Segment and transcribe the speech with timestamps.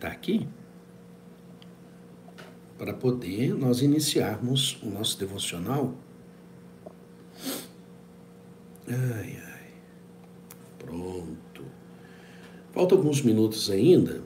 [0.00, 0.48] está aqui
[2.78, 5.94] para poder nós iniciarmos o nosso devocional.
[8.88, 9.72] Ai, ai.
[10.78, 11.62] Pronto.
[12.72, 14.22] Faltam alguns minutos ainda.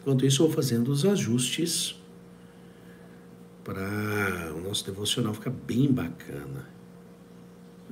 [0.00, 2.00] Enquanto isso, eu vou fazendo os ajustes
[3.64, 6.70] para o nosso devocional ficar bem bacana.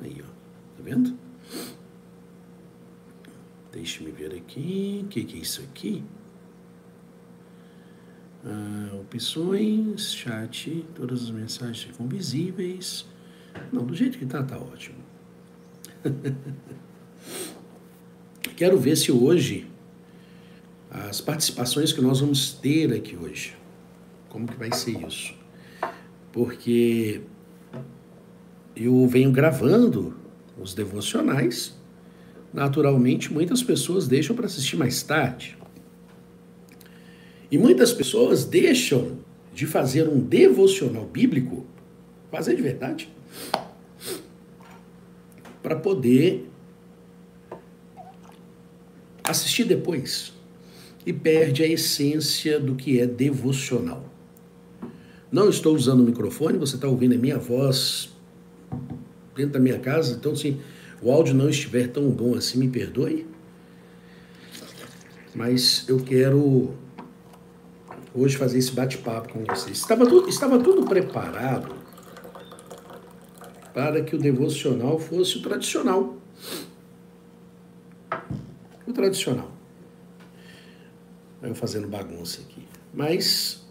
[0.00, 0.28] Aí, ó.
[0.76, 1.18] Tá vendo?
[3.72, 5.02] Deixe-me ver aqui.
[5.04, 6.04] O que, que é isso aqui?
[8.44, 13.06] Ah, opções, chat, todas as mensagens ficam visíveis.
[13.72, 14.98] Não, do jeito que tá, tá ótimo.
[18.56, 19.66] Quero ver se hoje
[20.90, 23.54] as participações que nós vamos ter aqui hoje,
[24.28, 25.34] como que vai ser isso?
[26.32, 27.20] Porque
[28.74, 30.16] eu venho gravando
[30.56, 31.76] os devocionais,
[32.52, 35.58] naturalmente muitas pessoas deixam para assistir mais tarde.
[37.50, 39.18] E muitas pessoas deixam
[39.54, 41.66] de fazer um devocional bíblico,
[42.30, 43.08] fazer de verdade,
[45.62, 46.48] para poder
[49.24, 50.32] assistir depois.
[51.06, 54.04] E perde a essência do que é devocional.
[55.32, 58.10] Não estou usando o microfone, você está ouvindo a minha voz
[59.34, 60.58] dentro da minha casa, então se
[61.00, 63.26] o áudio não estiver tão bom assim, me perdoe.
[65.34, 66.74] Mas eu quero
[68.18, 69.78] hoje fazer esse bate-papo com vocês.
[69.78, 71.74] Estava tudo, estava tudo preparado
[73.72, 76.16] para que o devocional fosse o tradicional.
[78.86, 79.50] O tradicional.
[81.42, 82.66] Eu fazendo bagunça aqui.
[82.92, 83.64] Mas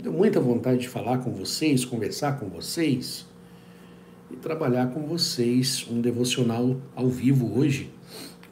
[0.00, 3.26] deu muita vontade de falar com vocês, conversar com vocês
[4.30, 7.92] e trabalhar com vocês um devocional ao vivo hoje.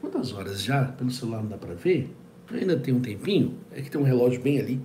[0.01, 0.85] Quantas horas já?
[0.85, 2.13] Pelo celular não dá para ver?
[2.51, 3.57] Ainda tem um tempinho?
[3.71, 4.81] É que tem um relógio bem ali.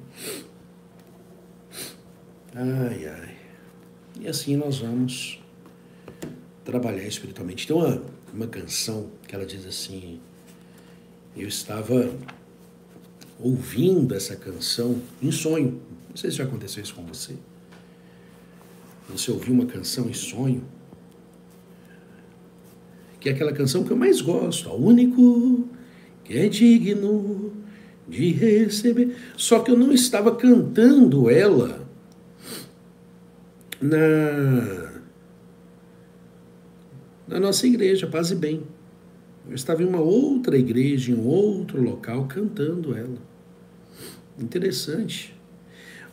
[2.54, 3.36] Ai, ai.
[4.20, 5.42] E assim nós vamos
[6.64, 7.66] trabalhar espiritualmente.
[7.66, 8.02] Tem uma,
[8.32, 10.20] uma canção que ela diz assim:
[11.36, 12.14] Eu estava
[13.40, 15.80] ouvindo essa canção em sonho.
[16.08, 17.34] Não sei se já aconteceu isso com você.
[19.08, 20.64] Você ouviu uma canção em sonho,
[23.20, 25.68] que é aquela canção que eu mais gosto, o único
[26.24, 27.52] que é digno
[28.08, 29.16] de receber.
[29.36, 31.86] Só que eu não estava cantando ela
[33.80, 34.92] na,
[37.28, 38.62] na nossa igreja, Paz e Bem.
[39.46, 43.18] Eu estava em uma outra igreja, em um outro local, cantando ela.
[44.38, 45.34] Interessante.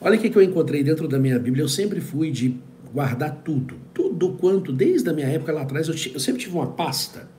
[0.01, 1.63] Olha o que eu encontrei dentro da minha Bíblia.
[1.63, 2.57] Eu sempre fui de
[2.94, 3.75] guardar tudo.
[3.94, 7.29] Tudo quanto, desde a minha época lá atrás, eu, eu sempre tive uma pasta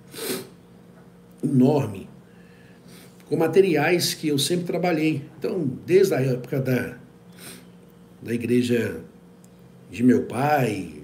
[1.43, 2.09] enorme
[3.32, 5.22] com materiais que eu sempre trabalhei.
[5.38, 6.98] Então, desde a época da,
[8.20, 9.00] da igreja
[9.91, 11.03] de meu pai,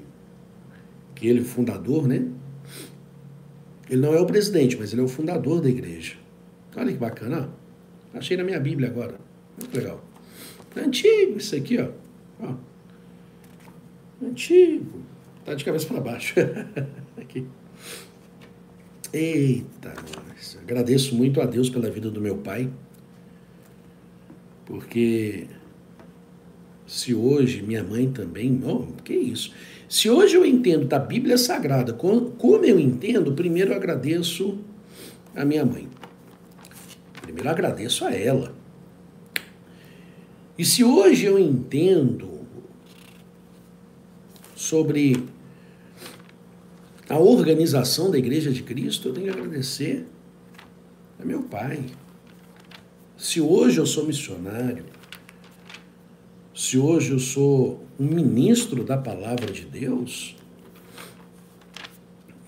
[1.15, 2.29] que ele é fundador, né?
[3.89, 6.17] Ele não é o presidente, mas ele é o fundador da igreja.
[6.77, 7.49] Olha que bacana.
[8.13, 9.15] Achei na minha Bíblia agora.
[9.57, 10.05] Muito legal.
[10.77, 11.89] Antigo isso aqui, ó.
[12.43, 12.55] ó.
[14.23, 15.01] Antigo.
[15.47, 16.35] Tá de cabeça para baixo.
[17.17, 17.47] aqui.
[19.13, 20.59] Eita, nossa.
[20.61, 22.71] agradeço muito a Deus pela vida do meu pai,
[24.67, 25.47] porque
[26.87, 29.53] se hoje minha mãe também, não, que isso?
[29.89, 34.59] Se hoje eu entendo da Bíblia Sagrada como eu entendo, primeiro eu agradeço
[35.35, 35.89] a minha mãe.
[37.23, 38.55] Primeiro eu agradeço a ela.
[40.59, 42.41] E se hoje eu entendo
[44.55, 45.25] sobre
[47.09, 50.07] a organização da Igreja de Cristo, eu tenho que agradecer
[51.19, 51.85] a meu pai.
[53.17, 54.85] Se hoje eu sou missionário,
[56.55, 60.37] se hoje eu sou um ministro da palavra de Deus,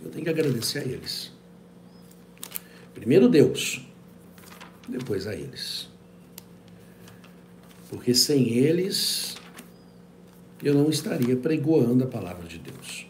[0.03, 1.32] eu tenho que agradecer a eles.
[2.92, 3.81] Primeiro Deus,
[4.87, 5.88] depois a eles.
[7.89, 9.36] Porque sem eles
[10.62, 13.09] eu não estaria pregoando a palavra de Deus.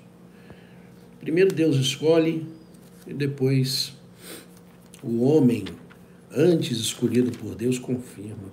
[1.21, 2.47] Primeiro Deus escolhe
[3.07, 3.93] e depois
[5.03, 5.65] o homem,
[6.35, 8.51] antes escolhido por Deus, confirma.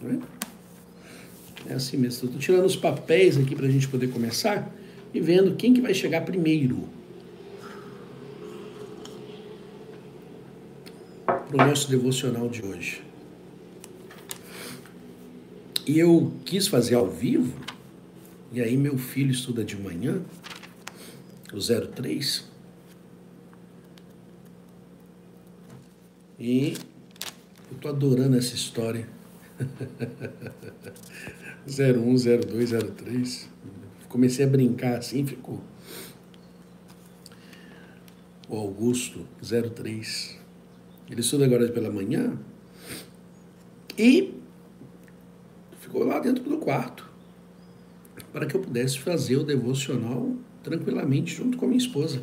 [0.00, 1.72] Não é?
[1.72, 2.26] é assim mesmo.
[2.26, 4.74] Estou tirando os papéis aqui para a gente poder começar
[5.12, 6.88] e vendo quem que vai chegar primeiro.
[11.26, 13.02] Para o nosso devocional de hoje.
[15.86, 17.52] E eu quis fazer ao vivo,
[18.52, 20.22] e aí meu filho estuda de manhã,
[21.52, 22.50] o 03.
[26.38, 26.74] E
[27.70, 29.08] eu tô adorando essa história
[31.66, 32.16] 01,
[32.46, 33.48] 02, 03.
[34.08, 35.62] Comecei a brincar assim, ficou.
[38.48, 40.38] O Augusto, 03.
[41.10, 42.38] Ele estuda agora pela manhã
[43.96, 44.34] e
[45.78, 47.10] ficou lá dentro do quarto
[48.32, 52.22] para que eu pudesse fazer o devocional tranquilamente junto com a minha esposa.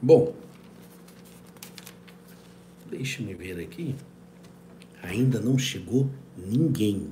[0.00, 0.34] Bom,
[2.90, 3.94] deixe-me ver aqui.
[5.02, 7.08] Ainda não chegou ninguém.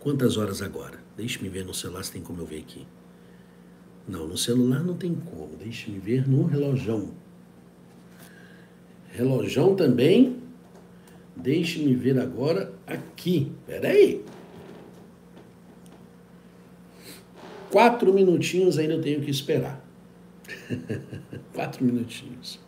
[0.00, 1.00] Quantas horas agora?
[1.16, 2.86] Deixe-me ver no celular se tem como eu ver aqui.
[4.06, 5.56] Não, no celular não tem como.
[5.56, 7.10] Deixe-me ver no relojão.
[9.08, 10.36] Relojão também.
[11.34, 13.50] Deixe-me ver agora aqui.
[13.66, 14.24] Peraí.
[17.70, 19.84] Quatro minutinhos ainda eu tenho que esperar.
[21.52, 22.60] Quatro minutinhos.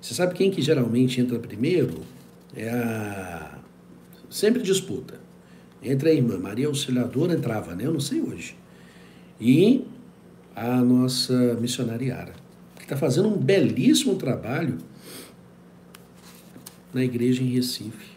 [0.00, 2.02] Você sabe quem que geralmente entra primeiro?
[2.54, 3.58] É a.
[4.30, 5.20] Sempre disputa.
[5.82, 7.86] Entre a irmã Maria Auxiliadora entrava, né?
[7.86, 8.56] Eu não sei hoje.
[9.40, 9.84] E
[10.54, 12.32] a nossa missionariara,
[12.76, 14.78] que está fazendo um belíssimo trabalho
[16.94, 18.16] na igreja em Recife.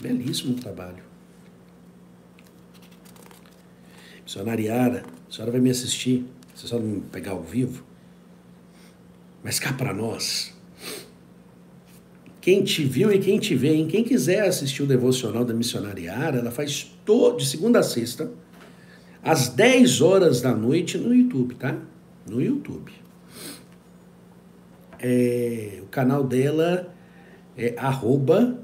[0.00, 1.13] Belíssimo trabalho.
[4.34, 7.84] Missionariara, a senhora vai me assistir, você só não pegar ao vivo.
[9.44, 10.52] Mas cá para nós,
[12.40, 13.86] quem te viu e quem te vê, hein?
[13.86, 18.28] quem quiser assistir o devocional da missionariara, ela faz todo de segunda a sexta,
[19.22, 21.78] às 10 horas da noite no YouTube, tá?
[22.28, 22.90] No YouTube.
[24.98, 26.92] É, o canal dela
[27.56, 28.60] é arroba,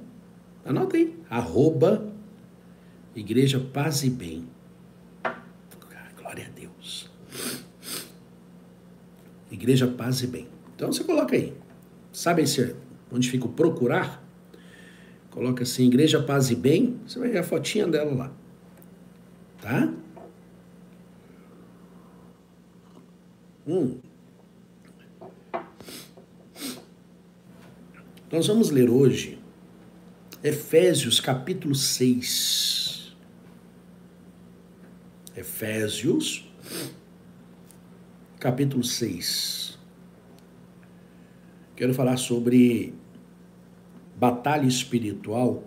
[0.64, 2.12] anota aí, arroba
[3.14, 4.48] Igreja Paz e Bem.
[6.30, 7.10] Glória a Deus.
[9.50, 10.48] Igreja Paz e Bem.
[10.74, 11.52] Então você coloca aí.
[12.12, 12.74] Sabe esse,
[13.10, 14.24] onde fica o procurar?
[15.30, 18.32] Coloca assim, Igreja Paz e Bem, você vai ver a fotinha dela lá.
[19.60, 19.92] Tá?
[23.66, 23.98] Hum.
[28.32, 29.40] Nós vamos ler hoje
[30.42, 33.14] Efésios capítulo 6.
[35.36, 36.50] Efésios
[38.40, 39.78] capítulo 6.
[41.76, 42.94] Quero falar sobre
[44.16, 45.62] batalha espiritual,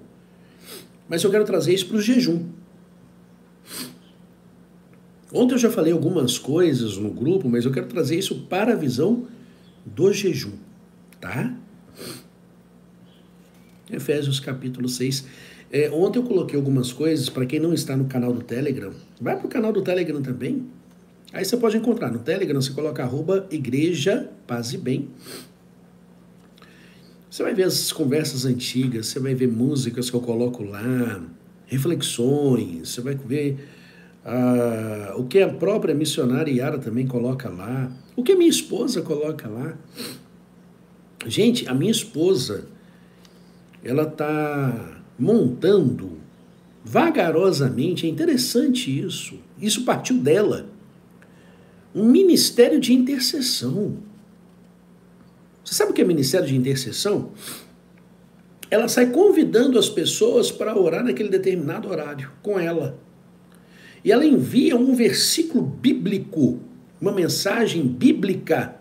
[1.07, 2.49] mas eu quero trazer isso para o jejum.
[5.31, 8.75] Ontem eu já falei algumas coisas no grupo, mas eu quero trazer isso para a
[8.75, 9.27] visão
[9.85, 10.53] do jejum,
[11.21, 11.55] tá?
[13.91, 15.25] Efésios capítulo 6.
[15.71, 18.93] É, ontem eu coloquei algumas coisas para quem não está no canal do Telegram.
[19.19, 20.67] Vai para o canal do Telegram também.
[21.33, 25.09] Aí você pode encontrar no Telegram, você coloca arroba igreja paz e bem.
[27.27, 31.23] Você vai ver as conversas antigas, você vai ver músicas que eu coloco lá,
[31.65, 33.67] reflexões, você vai ver
[34.23, 39.01] uh, o que a própria missionária Yara também coloca lá, o que a minha esposa
[39.01, 39.75] coloca lá.
[41.25, 42.67] Gente, a minha esposa,
[43.83, 46.19] ela está montando
[46.85, 50.67] vagarosamente, é interessante isso, isso partiu dela,
[51.93, 53.97] um ministério de intercessão.
[55.63, 57.31] Você sabe o que é ministério de intercessão?
[58.69, 62.99] Ela sai convidando as pessoas para orar naquele determinado horário com ela.
[64.03, 66.59] E ela envia um versículo bíblico,
[66.99, 68.75] uma mensagem bíblica,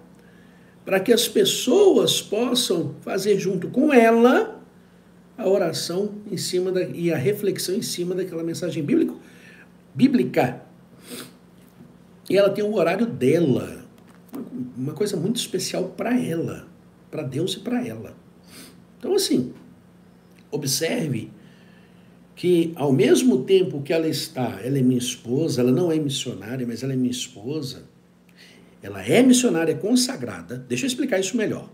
[0.84, 4.60] para que as pessoas possam fazer junto com ela
[5.38, 9.20] a oração em cima da, e a reflexão em cima daquela mensagem bíblico,
[9.94, 10.62] bíblica.
[12.28, 13.84] E ela tem o horário dela,
[14.76, 16.72] uma coisa muito especial para ela
[17.12, 18.16] para Deus e para ela.
[18.98, 19.52] Então, assim,
[20.50, 21.30] observe
[22.34, 26.66] que ao mesmo tempo que ela está, ela é minha esposa, ela não é missionária,
[26.66, 27.84] mas ela é minha esposa,
[28.82, 30.56] ela é missionária consagrada.
[30.66, 31.70] Deixa eu explicar isso melhor.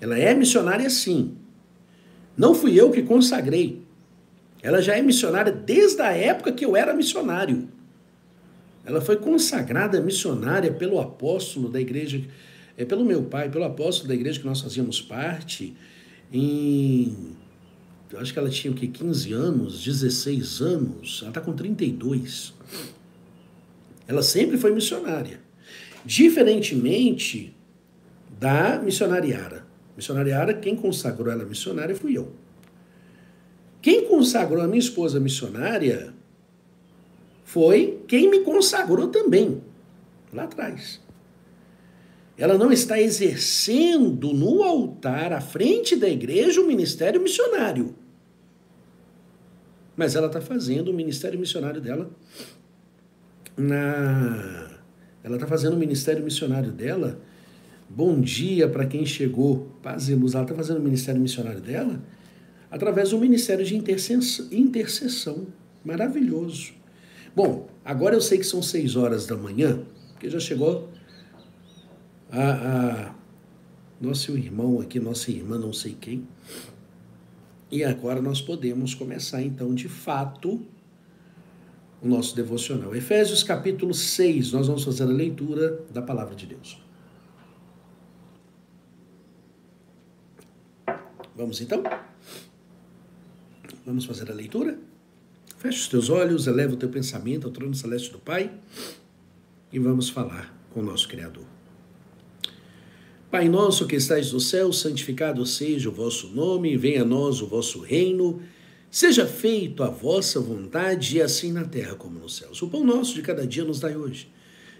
[0.00, 1.36] Ela é missionária sim.
[2.34, 3.82] Não fui eu que consagrei.
[4.62, 7.68] Ela já é missionária desde a época que eu era missionário.
[8.84, 12.22] Ela foi consagrada missionária pelo apóstolo da igreja
[12.76, 15.76] é pelo meu pai, pelo apóstolo da igreja que nós fazíamos parte,
[16.32, 17.36] em.
[18.12, 22.54] Eu acho que ela tinha o que, 15 anos, 16 anos, ela está com 32.
[24.06, 25.40] Ela sempre foi missionária.
[26.04, 27.56] Diferentemente
[28.38, 29.66] da missionariara.
[29.96, 32.32] Missionariara, quem consagrou ela missionária fui eu.
[33.82, 36.13] Quem consagrou a minha esposa missionária
[37.54, 39.62] foi quem me consagrou também,
[40.32, 41.00] lá atrás.
[42.36, 47.94] ela não está exercendo no altar, à frente da igreja, o ministério missionário.
[49.96, 52.10] Mas ela está fazendo o ministério missionário dela
[53.56, 54.70] na.
[55.22, 57.20] Ela está fazendo o ministério missionário dela.
[57.88, 59.68] Bom dia para quem chegou.
[59.80, 60.34] Paz e luz.
[60.34, 62.02] Ela está fazendo o ministério missionário dela
[62.68, 65.46] através do ministério de intercessão.
[65.84, 66.82] Maravilhoso.
[67.34, 70.88] Bom, agora eu sei que são seis horas da manhã, porque já chegou
[72.30, 73.14] a, a
[74.00, 76.28] nosso irmão aqui, nossa irmã, não sei quem.
[77.70, 80.64] E agora nós podemos começar então de fato
[82.00, 82.94] o nosso devocional.
[82.94, 86.80] Efésios capítulo 6, nós vamos fazer a leitura da palavra de Deus.
[91.34, 91.82] Vamos então?
[93.84, 94.78] Vamos fazer a leitura?
[95.64, 98.52] Feche os teus olhos, eleva o teu pensamento ao trono celeste do Pai
[99.72, 101.46] e vamos falar com o nosso Criador.
[103.30, 107.46] Pai nosso que estais no céu, santificado seja o vosso nome, venha a nós o
[107.46, 108.42] vosso reino,
[108.90, 112.60] seja feito a vossa vontade, assim na terra como nos céus.
[112.60, 114.28] O pão nosso de cada dia nos dai hoje.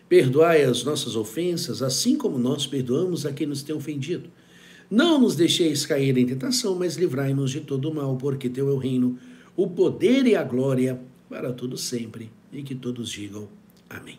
[0.06, 4.28] Perdoai as nossas ofensas, assim como nós perdoamos a quem nos tem ofendido.
[4.90, 8.72] Não nos deixeis cair em tentação, mas livrai-nos de todo o mal, porque teu é
[8.72, 9.18] o reino,
[9.56, 13.48] o poder e a glória para todos sempre, e que todos digam
[13.88, 14.18] amém.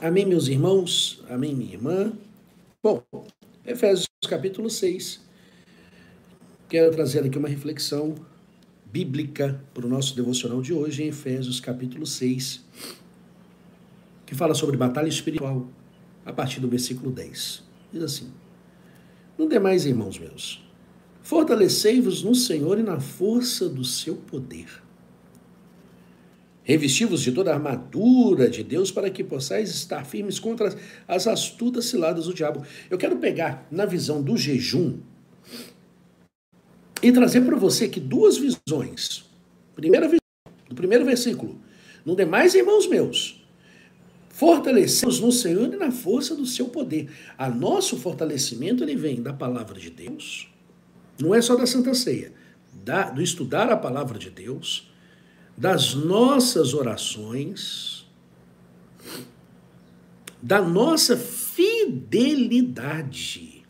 [0.00, 2.12] Amém, meus irmãos, amém, minha irmã.
[2.82, 3.02] Bom,
[3.64, 5.24] Efésios capítulo 6.
[6.68, 8.14] Quero trazer aqui uma reflexão
[8.84, 12.64] bíblica para o nosso devocional de hoje, em Efésios capítulo 6,
[14.24, 15.68] que fala sobre batalha espiritual,
[16.24, 17.62] a partir do versículo 10.
[17.92, 18.32] Diz assim:
[19.38, 20.65] No demais, irmãos meus,
[21.26, 24.68] Fortalecei-vos no Senhor e na força do seu poder.
[26.62, 30.72] Revesti-vos de toda a armadura de Deus para que possais estar firmes contra
[31.08, 32.64] as astutas ciladas do diabo.
[32.88, 35.00] Eu quero pegar na visão do jejum
[37.02, 39.24] e trazer para você aqui duas visões.
[39.74, 40.20] Primeira visão,
[40.68, 41.60] do primeiro versículo.
[42.04, 43.44] No demais, irmãos meus,
[44.28, 47.10] fortalecemos no Senhor e na força do seu poder.
[47.36, 50.54] A nosso fortalecimento ele vem da palavra de Deus
[51.18, 52.32] não é só da Santa Ceia,
[52.72, 54.90] da, do estudar a palavra de Deus,
[55.56, 58.04] das nossas orações,
[60.42, 63.64] da nossa fidelidade.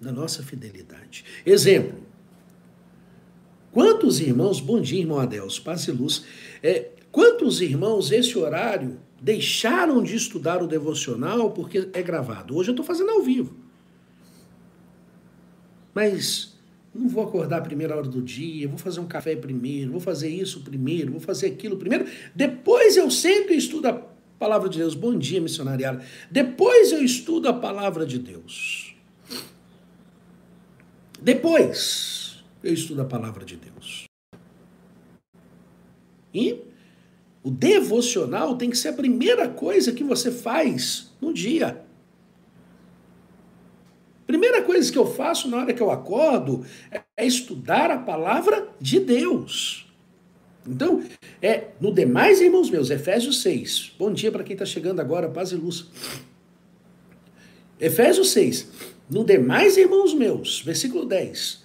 [0.00, 1.24] Da nossa fidelidade.
[1.44, 2.00] Exemplo.
[3.70, 6.24] Quantos irmãos, bom dia, irmão Adeus, paz e luz.
[6.62, 12.56] É, quantos irmãos, esse horário, deixaram de estudar o devocional porque é gravado?
[12.56, 13.61] Hoje eu estou fazendo ao vivo.
[15.94, 16.56] Mas
[16.94, 20.28] não vou acordar a primeira hora do dia, vou fazer um café primeiro, vou fazer
[20.28, 22.06] isso primeiro, vou fazer aquilo primeiro.
[22.34, 23.92] Depois eu sempre estudo a
[24.38, 24.94] palavra de Deus.
[24.94, 26.04] Bom dia, missionariada.
[26.30, 28.94] Depois eu estudo a palavra de Deus.
[31.20, 34.04] Depois eu estudo a palavra de Deus.
[36.34, 36.58] E
[37.42, 41.84] o devocional tem que ser a primeira coisa que você faz no dia.
[44.32, 46.64] Primeira coisa que eu faço na hora que eu acordo
[47.14, 49.86] é estudar a palavra de Deus.
[50.66, 51.04] Então,
[51.42, 53.92] é no demais, irmãos meus, Efésios 6.
[53.98, 55.84] Bom dia para quem está chegando agora, paz e luz.
[57.78, 58.70] Efésios 6.
[59.10, 61.62] No demais, irmãos meus, versículo 10.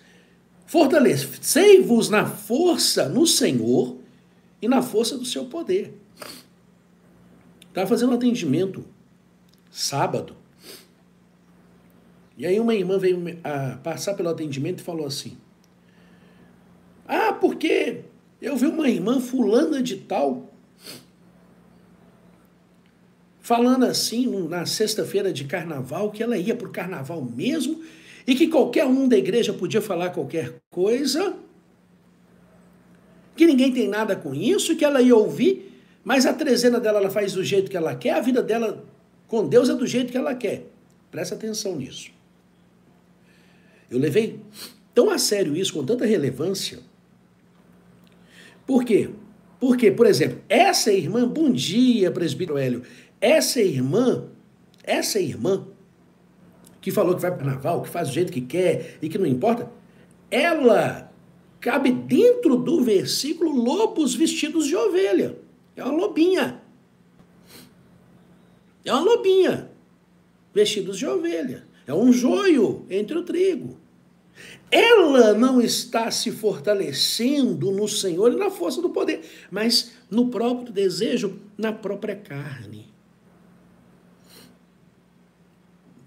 [0.65, 3.97] Fortalecei-vos na força no Senhor
[4.61, 5.93] e na força do seu poder.
[7.69, 8.83] Estava fazendo um atendimento
[9.71, 10.35] sábado
[12.37, 13.19] e aí uma irmã veio
[13.83, 15.35] passar pelo atendimento e falou assim:
[17.07, 18.01] Ah, porque
[18.39, 20.47] eu vi uma irmã fulana de tal
[23.47, 27.81] falando assim na sexta-feira de carnaval que ela ia para o carnaval mesmo
[28.27, 31.33] e que qualquer um da igreja podia falar qualquer coisa,
[33.37, 37.09] que ninguém tem nada com isso, que ela ia ouvir, mas a trezena dela ela
[37.09, 38.85] faz do jeito que ela quer, a vida dela
[39.29, 40.65] com Deus é do jeito que ela quer.
[41.09, 42.16] Presta atenção nisso.
[43.89, 44.39] Eu levei
[44.93, 46.79] tão a sério isso, com tanta relevância.
[48.65, 49.09] Por quê?
[49.59, 52.83] Porque, por exemplo, essa irmã, bom dia, presbítero Hélio,
[53.19, 54.27] essa irmã,
[54.83, 55.67] essa irmã,
[56.81, 59.17] que falou que vai para o carnaval, que faz do jeito que quer e que
[59.17, 59.71] não importa,
[60.29, 61.11] ela
[61.59, 65.37] cabe dentro do versículo lobos vestidos de ovelha.
[65.75, 66.61] É uma lobinha.
[68.85, 69.69] É uma lobinha
[70.53, 71.67] vestidos de ovelha.
[71.87, 73.77] É um joio entre o trigo.
[74.69, 80.73] Ela não está se fortalecendo no Senhor e na força do poder, mas no próprio
[80.73, 82.85] desejo, na própria carne.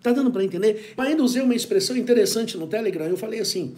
[0.02, 0.94] Tá dando para entender?
[0.96, 3.06] Eu ainda usei uma expressão interessante no Telegram.
[3.06, 3.74] Eu falei assim: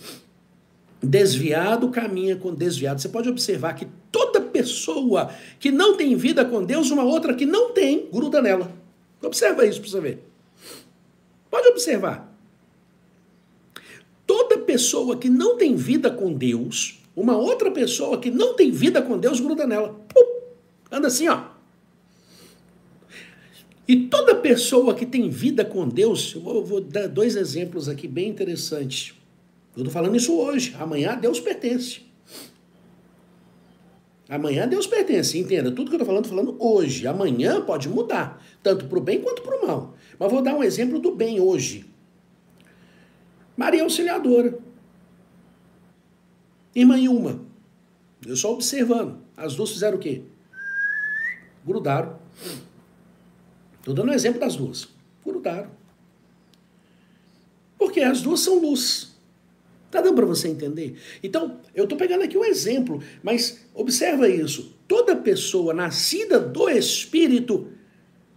[1.01, 3.01] desviado caminha com desviado.
[3.01, 7.47] Você pode observar que toda pessoa que não tem vida com Deus, uma outra que
[7.47, 8.73] não tem, gruda nela.
[9.21, 10.32] Observa isso para você ver.
[11.73, 12.33] Observar.
[14.27, 19.03] Toda pessoa que não tem vida com Deus, uma outra pessoa que não tem vida
[19.03, 19.89] com Deus, gruda nela.
[20.09, 20.41] Pum,
[20.91, 21.53] anda assim, ó.
[23.87, 28.07] E toda pessoa que tem vida com Deus, eu vou, vou dar dois exemplos aqui
[28.07, 29.15] bem interessantes.
[29.77, 30.75] Eu estou falando isso hoje.
[30.79, 32.12] Amanhã Deus pertence.
[34.33, 35.39] Amanhã Deus pertence.
[35.39, 37.07] Entenda, tudo que eu estou falando, estou falando hoje.
[37.07, 39.95] Amanhã pode mudar, tanto para o bem quanto para o mal.
[40.19, 41.85] Mas vou dar um exemplo do bem hoje.
[43.55, 44.59] Maria Auxiliadora.
[46.75, 47.43] Irmã Ilma.
[48.27, 49.19] Eu só observando.
[49.37, 50.23] As duas fizeram o quê?
[51.63, 52.19] Grudaram.
[53.81, 54.89] Estou dando um exemplo das duas.
[55.23, 55.71] Grudaram.
[57.77, 59.12] Porque as duas são luz.
[59.93, 60.95] Tá dando para você entender?
[61.23, 64.75] Então, eu estou pegando aqui um exemplo, mas observa isso.
[64.89, 67.69] Toda pessoa nascida do Espírito,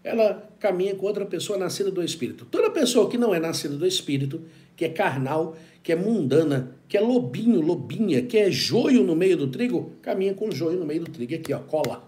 [0.03, 2.43] ela caminha com outra pessoa nascida do Espírito.
[2.43, 4.41] Toda pessoa que não é nascida do Espírito,
[4.75, 9.37] que é carnal, que é mundana, que é lobinho, lobinha, que é joio no meio
[9.37, 11.35] do trigo, caminha com joio no meio do trigo.
[11.35, 12.05] Aqui, ó, cola.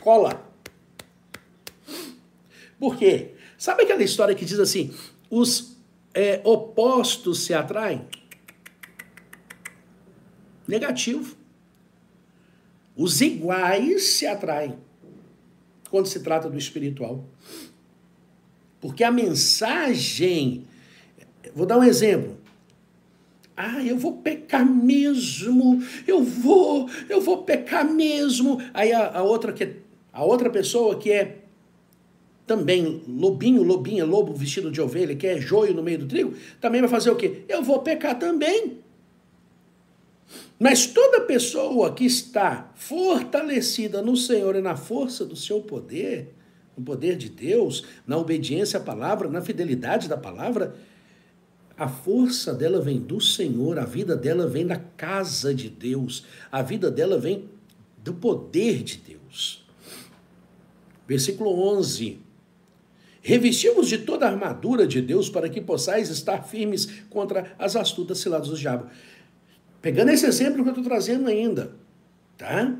[0.00, 0.44] Cola.
[2.80, 3.28] Por quê?
[3.56, 4.92] Sabe aquela história que diz assim:
[5.30, 5.77] os
[6.14, 8.06] é, opostos se atraem?
[10.66, 11.36] Negativo.
[12.96, 14.76] Os iguais se atraem
[15.90, 17.24] quando se trata do espiritual.
[18.80, 20.64] Porque a mensagem.
[21.54, 22.38] Vou dar um exemplo.
[23.56, 28.62] Ah, eu vou pecar mesmo, eu vou, eu vou pecar mesmo.
[28.72, 29.76] Aí a, a outra que
[30.12, 31.47] a outra pessoa que é
[32.48, 36.80] também lobinho, lobinha, lobo vestido de ovelha, que é joio no meio do trigo, também
[36.80, 37.44] vai fazer o quê?
[37.46, 38.78] Eu vou pecar também.
[40.58, 46.34] Mas toda pessoa que está fortalecida no Senhor e na força do seu poder,
[46.76, 50.74] no poder de Deus, na obediência à palavra, na fidelidade da palavra,
[51.76, 56.62] a força dela vem do Senhor, a vida dela vem da casa de Deus, a
[56.62, 57.48] vida dela vem
[58.02, 59.64] do poder de Deus.
[61.06, 62.27] Versículo 11.
[63.28, 68.20] Revestimos de toda a armadura de Deus para que possais estar firmes contra as astutas
[68.20, 68.88] ciladas do diabo.
[69.82, 71.76] Pegando esse exemplo que eu estou trazendo ainda,
[72.38, 72.74] tá?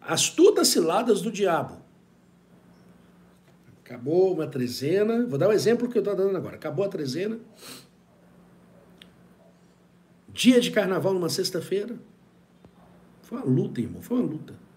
[0.00, 1.76] Astutas ciladas do diabo.
[3.84, 5.26] Acabou uma trezena.
[5.26, 6.56] Vou dar um exemplo que eu estou dando agora.
[6.56, 7.38] Acabou a trezena.
[10.32, 11.98] Dia de carnaval numa sexta-feira.
[13.20, 14.00] Foi uma luta, irmão.
[14.00, 14.67] Foi uma luta.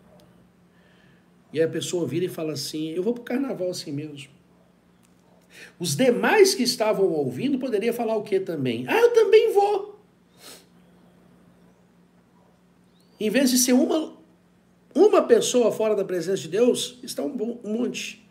[1.53, 4.29] E a pessoa vira e fala assim: Eu vou para o carnaval assim mesmo.
[5.79, 8.85] Os demais que estavam ouvindo poderia falar o que também?
[8.87, 9.99] Ah, eu também vou.
[13.19, 14.17] Em vez de ser uma,
[14.95, 18.25] uma pessoa fora da presença de Deus, está um, um monte.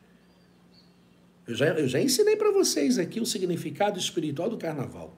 [1.46, 5.16] Eu já, eu já ensinei para vocês aqui o significado espiritual do carnaval.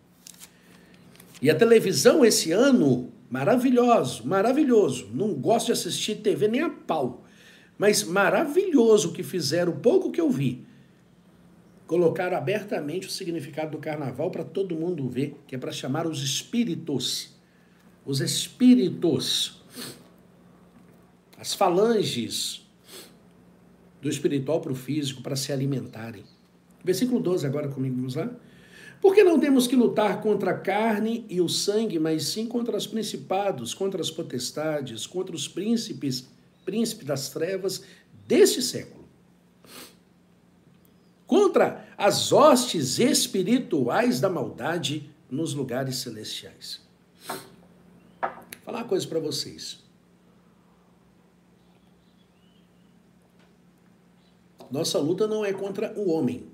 [1.41, 5.09] E a televisão esse ano, maravilhoso, maravilhoso.
[5.12, 7.22] Não gosto de assistir TV nem a pau.
[7.83, 10.64] Mas maravilhoso o que fizeram, pouco que eu vi.
[11.85, 16.23] Colocaram abertamente o significado do carnaval para todo mundo ver, que é para chamar os
[16.23, 17.35] espíritos.
[18.07, 19.61] Os espíritos.
[21.37, 22.64] As falanges
[24.01, 26.23] do espiritual para o físico para se alimentarem.
[26.85, 28.31] Versículo 12 agora comigo, vamos lá?
[29.01, 32.87] Porque não temos que lutar contra a carne e o sangue, mas sim contra os
[32.87, 36.31] principados, contra as potestades, contra os príncipes
[36.64, 37.85] príncipe das trevas
[38.27, 39.03] deste século.
[41.27, 46.81] Contra as hostes espirituais da maldade nos lugares celestiais.
[47.29, 48.31] Vou
[48.64, 49.83] falar uma coisa para vocês.
[54.70, 56.46] Nossa luta não é contra o homem,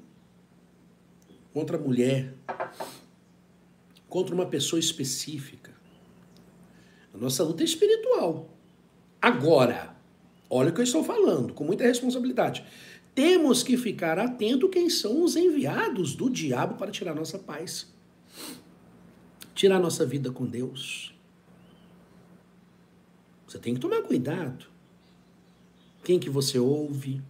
[1.52, 2.34] contra a mulher,
[4.08, 5.72] contra uma pessoa específica.
[7.14, 8.48] A nossa luta é espiritual.
[9.20, 9.96] Agora,
[10.50, 12.64] Olha o que eu estou falando, com muita responsabilidade.
[13.14, 17.92] Temos que ficar atento quem são os enviados do diabo para tirar nossa paz.
[19.54, 21.12] Tirar nossa vida com Deus.
[23.46, 24.66] Você tem que tomar cuidado.
[26.04, 27.20] Quem que você ouve?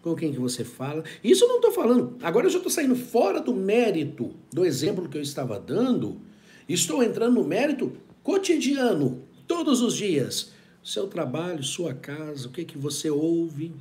[0.00, 1.02] Com quem que você fala?
[1.22, 2.16] Isso eu não estou falando.
[2.22, 6.20] Agora eu já estou saindo fora do mérito do exemplo que eu estava dando.
[6.68, 10.53] Estou entrando no mérito cotidiano, todos os dias
[10.84, 13.72] seu trabalho, sua casa, o que, que você ouve,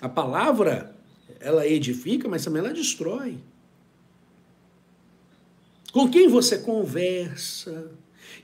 [0.00, 0.96] A palavra,
[1.40, 3.38] ela edifica, mas também ela destrói.
[5.92, 7.90] Com quem você conversa?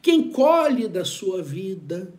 [0.03, 2.13] Quem colhe da sua vida?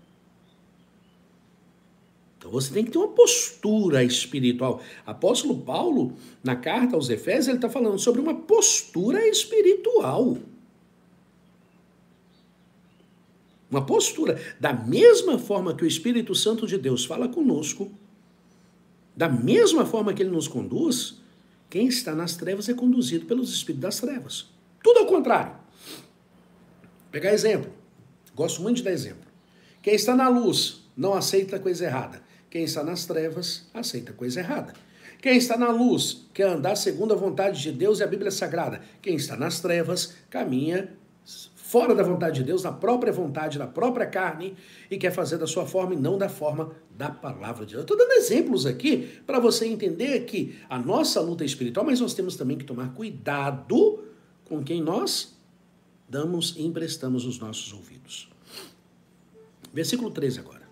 [2.38, 4.82] Então você tem que ter uma postura espiritual.
[5.06, 6.14] Apóstolo Paulo,
[6.44, 10.38] na carta aos Efésios, ele está falando sobre uma postura espiritual.
[13.70, 14.42] Uma postura.
[14.60, 17.92] Da mesma forma que o Espírito Santo de Deus fala conosco,
[19.16, 21.22] da mesma forma que ele nos conduz,
[21.70, 24.48] quem está nas trevas é conduzido pelos espíritos das trevas.
[24.84, 25.52] Tudo ao contrário.
[25.52, 27.72] Vou pegar exemplo.
[28.36, 29.26] Gosto muito de dar exemplo.
[29.82, 32.22] Quem está na luz não aceita coisa errada.
[32.50, 34.74] Quem está nas trevas aceita coisa errada.
[35.22, 38.82] Quem está na luz quer andar segundo a vontade de Deus e a Bíblia Sagrada.
[39.02, 40.94] Quem está nas trevas caminha
[41.68, 44.56] fora da vontade de Deus, na própria vontade, na própria carne,
[44.90, 47.82] e quer fazer da sua forma e não da forma da palavra de Deus.
[47.82, 52.14] Estou dando exemplos aqui para você entender que a nossa luta é espiritual, mas nós
[52.14, 54.02] temos também que tomar cuidado
[54.46, 55.38] com quem nós
[56.08, 58.30] damos e emprestamos os nossos ouvidos.
[59.74, 60.70] Versículo 13 agora.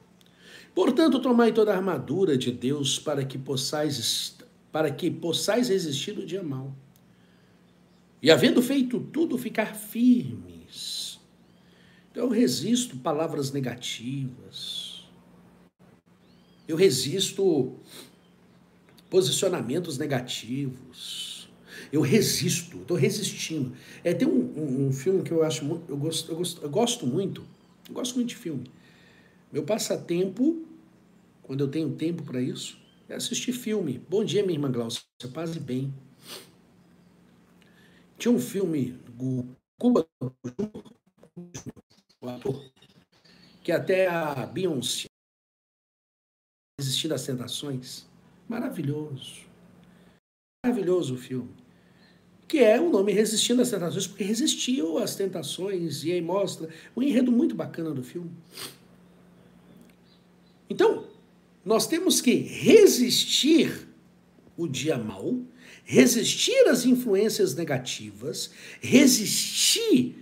[0.74, 4.38] Portanto, tomai toda a armadura de Deus para que possais,
[4.72, 6.74] para que possais resistir do dia mal.
[8.22, 9.76] E havendo feito tudo, ficar
[12.12, 15.04] Então, eu resisto palavras negativas.
[16.68, 17.78] Eu resisto
[19.10, 21.50] posicionamentos negativos.
[21.92, 23.76] Eu resisto, estou resistindo.
[24.04, 26.70] É, tem um, um, um, filme que eu acho muito, eu gosto, eu gosto, eu
[26.70, 27.44] gosto muito,
[27.88, 28.70] eu gosto muito de filme.
[29.52, 30.66] Meu passatempo,
[31.44, 34.02] quando eu tenho tempo para isso, é assistir filme.
[34.10, 35.94] Bom dia, minha irmã Glaucia, paz e bem.
[38.18, 38.98] Tinha um filme,
[39.80, 40.08] Cuba
[43.64, 45.08] que até a Beyoncé
[46.80, 48.06] resistir às tentações.
[48.48, 49.42] Maravilhoso.
[50.64, 51.50] Maravilhoso o filme.
[52.48, 57.02] Que é o nome Resistindo às Tentações, porque resistiu às tentações, e aí mostra um
[57.02, 58.32] enredo muito bacana do filme.
[60.70, 61.08] Então,
[61.64, 63.88] nós temos que resistir
[64.56, 65.40] o dia mal,
[65.86, 68.50] resistir às influências negativas,
[68.82, 70.18] resistir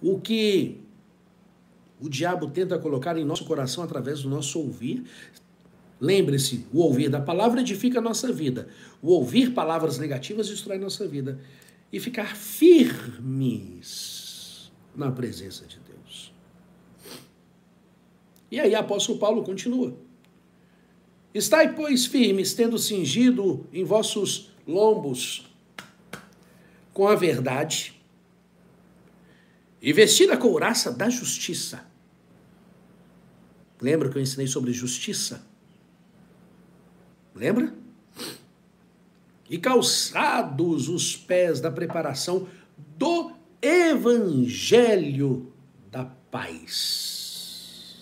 [0.00, 0.80] o que
[2.00, 5.04] o diabo tenta colocar em nosso coração através do nosso ouvir.
[6.00, 8.68] Lembre-se, o ouvir da palavra edifica a nossa vida.
[9.00, 11.38] O ouvir palavras negativas destrói nossa vida.
[11.92, 13.52] E ficar firmes
[14.96, 16.32] na presença de Deus.
[18.50, 19.96] E aí, apóstolo Paulo continua.
[21.34, 25.50] Estai, pois, firmes, tendo cingido em vossos lombos
[26.92, 27.98] com a verdade,
[29.80, 31.84] e vestida a couraça da justiça.
[33.80, 35.44] Lembra que eu ensinei sobre justiça?
[37.34, 37.74] Lembra?
[39.48, 42.46] E calçados os pés da preparação
[42.96, 45.52] do evangelho
[45.90, 47.96] da paz.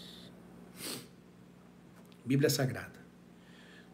[2.25, 2.90] Bíblia Sagrada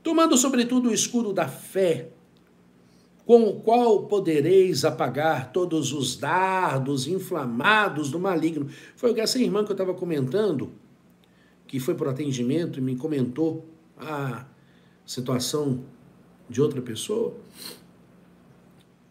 [0.06, 2.10] tomando sobretudo o escudo da fé,
[3.24, 8.68] com o qual podereis apagar todos os dardos inflamados do maligno.
[8.94, 10.70] Foi o que essa irmã que eu estava comentando,
[11.66, 13.66] que foi para o atendimento e me comentou
[13.98, 14.46] a
[15.04, 15.82] situação
[16.48, 17.34] de outra pessoa.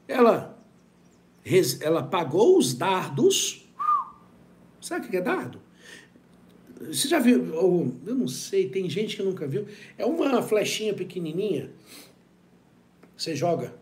[0.07, 0.57] Ela,
[1.81, 3.69] ela pagou os dardos.
[4.79, 5.64] Sabe o que é dardo?
[6.79, 7.53] Você já viu?
[8.05, 9.65] Eu não sei, tem gente que nunca viu.
[9.97, 11.71] É uma flechinha pequenininha.
[13.15, 13.73] Você joga.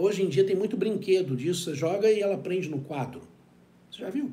[0.00, 1.64] Hoje em dia tem muito brinquedo disso.
[1.64, 3.22] Você joga e ela prende no quadro.
[3.90, 4.30] Você já viu?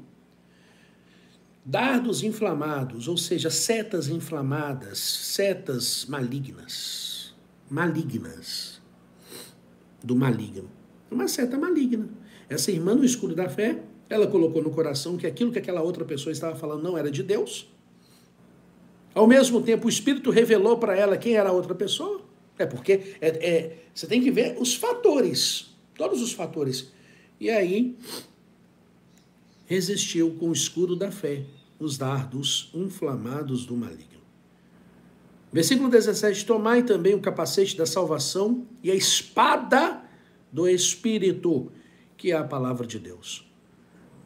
[1.63, 7.33] Dardos inflamados, ou seja, setas inflamadas, setas malignas.
[7.69, 8.81] Malignas.
[10.03, 10.69] Do maligno.
[11.09, 12.09] Uma seta maligna.
[12.49, 16.03] Essa irmã no escuro da fé, ela colocou no coração que aquilo que aquela outra
[16.03, 17.71] pessoa estava falando não era de Deus
[19.13, 22.21] ao mesmo tempo, o Espírito revelou para ela quem era a outra pessoa.
[22.57, 26.91] É porque é, é, você tem que ver os fatores, todos os fatores.
[27.39, 27.97] E aí,
[29.65, 31.43] resistiu com o escudo da fé,
[31.79, 34.21] os dardos inflamados do maligno.
[35.51, 40.01] Versículo 17: Tomai também o capacete da salvação e a espada
[40.51, 41.71] do Espírito,
[42.15, 43.50] que é a palavra de Deus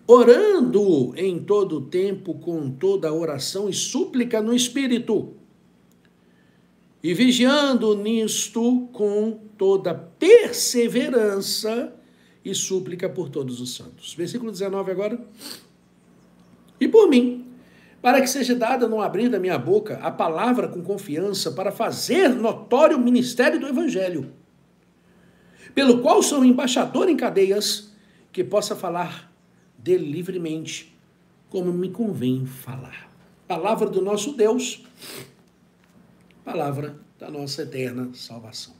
[0.08, 5.34] orando em todo tempo com toda oração e súplica no Espírito,
[7.02, 11.94] e vigiando nisto com toda perseverança
[12.44, 14.14] e súplica por todos os santos.
[14.14, 15.20] Versículo 19 agora.
[16.80, 17.46] E por mim,
[18.02, 22.30] para que seja dada no abrir da minha boca a palavra com confiança para fazer
[22.30, 24.32] notório o ministério do Evangelho,
[25.74, 27.92] pelo qual sou embaixador em cadeias,
[28.32, 29.35] que possa falar
[29.86, 30.98] dele livremente,
[31.48, 33.08] como me convém falar.
[33.48, 34.84] Palavra do nosso Deus,
[36.44, 38.74] palavra da nossa eterna salvação.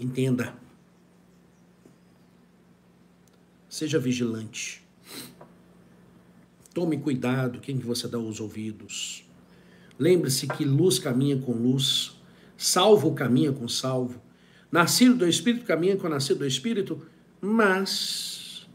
[0.00, 0.54] Entenda.
[3.68, 4.82] Seja vigilante.
[6.72, 9.28] Tome cuidado quem você dá os ouvidos.
[9.98, 12.18] Lembre-se que luz caminha com luz,
[12.56, 14.22] salvo caminha com salvo,
[14.72, 17.06] nascido do Espírito caminha com nascido do Espírito,
[17.40, 18.68] mas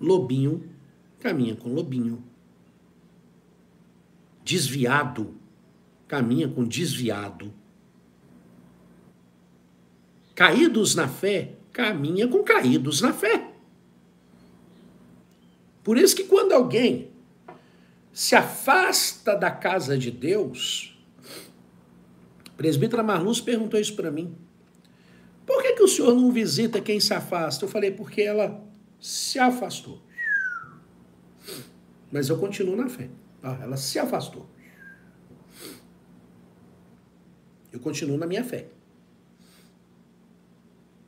[0.00, 0.68] lobinho
[1.18, 2.24] caminha com lobinho.
[4.44, 5.34] Desviado
[6.08, 7.52] caminha com desviado.
[10.34, 13.52] Caídos na fé caminha com caídos na fé.
[15.82, 17.10] Por isso que quando alguém
[18.12, 20.98] se afasta da casa de Deus,
[22.56, 24.34] presbítera Marluz perguntou isso para mim.
[25.50, 27.64] Por que, que o senhor não visita quem se afasta?
[27.64, 28.64] Eu falei, porque ela
[29.00, 30.00] se afastou.
[32.08, 33.10] Mas eu continuo na fé.
[33.42, 34.48] Ah, ela se afastou.
[37.72, 38.68] Eu continuo na minha fé.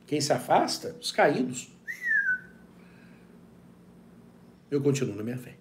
[0.05, 0.93] Quem se afasta?
[0.99, 1.71] Os caídos
[4.69, 5.55] eu continuo na minha fé.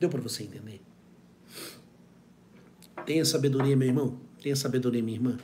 [0.00, 0.80] Deu para você entender?
[3.04, 4.18] Tenha sabedoria, meu irmão.
[4.40, 5.38] Tenha sabedoria, minha irmã.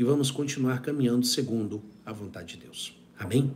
[0.00, 2.98] E vamos continuar caminhando segundo a vontade de Deus.
[3.18, 3.54] Amém?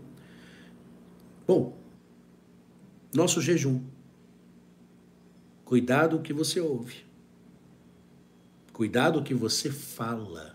[1.47, 1.75] Bom,
[3.15, 3.81] nosso jejum.
[5.65, 6.97] Cuidado o que você ouve.
[8.75, 10.55] Cuidado o que você fala.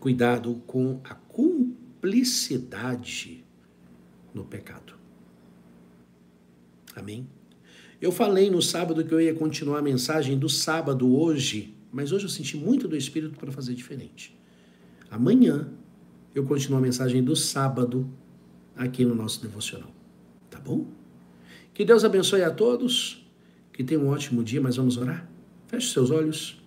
[0.00, 3.44] Cuidado com a cumplicidade
[4.34, 4.94] no pecado.
[6.96, 7.28] Amém?
[8.00, 12.24] Eu falei no sábado que eu ia continuar a mensagem do sábado hoje, mas hoje
[12.24, 14.36] eu senti muito do Espírito para fazer diferente.
[15.10, 15.68] Amanhã
[16.34, 18.08] eu continuo a mensagem do sábado
[18.76, 19.90] aqui no nosso devocional.
[20.50, 20.86] Tá bom?
[21.72, 23.26] Que Deus abençoe a todos.
[23.72, 25.28] Que tenham um ótimo dia, mas vamos orar?
[25.66, 26.62] Feche seus olhos.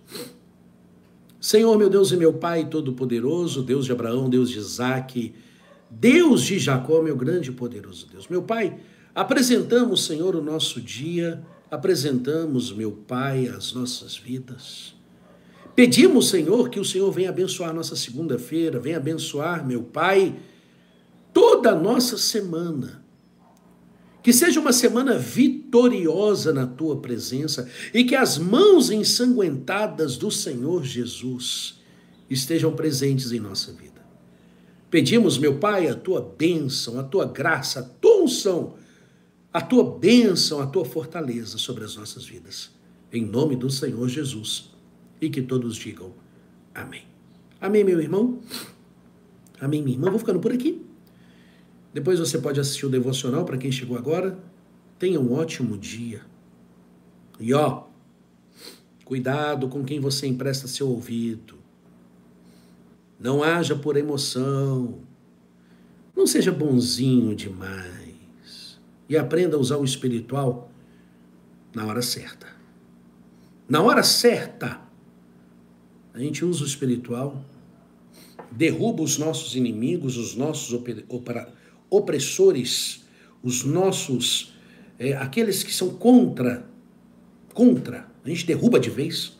[1.40, 5.34] Senhor, meu Deus e meu Pai Todo-Poderoso, Deus de Abraão, Deus de Isaac,
[5.90, 8.28] Deus de Jacó, meu grande e poderoso Deus.
[8.28, 8.78] Meu Pai,
[9.14, 14.94] Apresentamos, Senhor, o nosso dia, apresentamos, meu Pai, as nossas vidas.
[15.74, 20.36] Pedimos, Senhor, que o Senhor venha abençoar nossa segunda-feira, venha abençoar, meu Pai,
[21.32, 23.04] toda a nossa semana.
[24.22, 30.84] Que seja uma semana vitoriosa na tua presença e que as mãos ensanguentadas do Senhor
[30.84, 31.80] Jesus
[32.28, 34.00] estejam presentes em nossa vida.
[34.90, 38.74] Pedimos, meu Pai, a tua bênção, a tua graça, a tua unção
[39.52, 42.70] a tua bênção, a tua fortaleza sobre as nossas vidas.
[43.12, 44.70] Em nome do Senhor Jesus.
[45.20, 46.12] E que todos digam
[46.74, 47.04] amém.
[47.60, 48.40] Amém, meu irmão?
[49.60, 50.10] Amém, minha irmã.
[50.10, 50.84] Vou ficando por aqui.
[51.92, 54.38] Depois você pode assistir o devocional para quem chegou agora.
[54.98, 56.22] Tenha um ótimo dia.
[57.38, 57.84] E ó,
[59.04, 61.58] cuidado com quem você empresta seu ouvido.
[63.18, 65.00] Não haja por emoção.
[66.16, 68.80] Não seja bonzinho demais
[69.10, 70.70] e aprenda a usar o espiritual
[71.74, 72.46] na hora certa.
[73.68, 74.80] Na hora certa,
[76.12, 77.44] a gente usa o espiritual,
[78.50, 80.78] derruba os nossos inimigos, os nossos
[81.88, 83.04] opressores,
[83.42, 84.52] os nossos,
[84.98, 86.68] é, aqueles que são contra,
[87.54, 89.38] contra, a gente derruba de vez.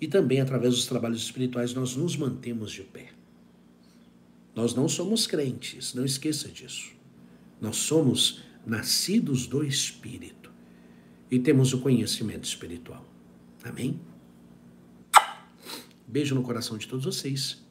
[0.00, 3.10] E também, através dos trabalhos espirituais, nós nos mantemos de pé.
[4.54, 6.92] Nós não somos crentes, não esqueça disso.
[7.60, 10.50] Nós somos nascidos do Espírito
[11.30, 13.04] e temos o conhecimento espiritual.
[13.62, 13.98] Amém?
[16.06, 17.62] Beijo no coração de todos vocês.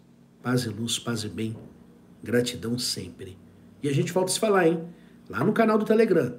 [0.42, 1.56] Paz e luz, paz e bem.
[2.24, 3.38] Gratidão sempre.
[3.82, 4.84] E a gente volta a se falar, hein?
[5.30, 6.36] Lá no canal do Telegram.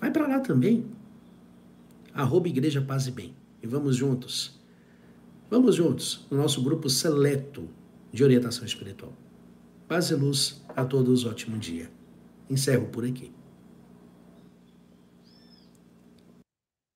[0.00, 0.86] Vai para lá também.
[2.12, 3.34] Arroba Igreja Paz e Bem.
[3.62, 4.58] E vamos juntos.
[5.50, 7.68] Vamos juntos no nosso grupo seleto
[8.12, 9.12] de orientação espiritual.
[9.86, 11.90] Paz e luz a todos, ótimo dia.
[12.50, 13.37] Encerro por aqui.